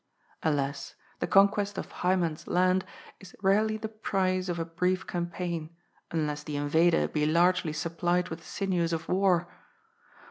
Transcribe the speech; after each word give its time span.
Alas, 0.41 0.95
the 1.19 1.27
conquest 1.27 1.77
of 1.77 1.91
Hymen's 1.91 2.47
land 2.47 2.85
is 3.19 3.35
rarely 3.43 3.77
the 3.77 3.87
prize 3.87 4.49
of 4.49 4.57
a 4.57 4.65
brief 4.65 5.05
campaign, 5.05 5.75
unless 6.09 6.41
the 6.41 6.55
invader 6.55 7.07
be 7.07 7.23
largely 7.27 7.71
supplied 7.71 8.29
with 8.29 8.39
the 8.39 8.45
sinews 8.45 8.93
of 8.93 9.07
war. 9.07 9.47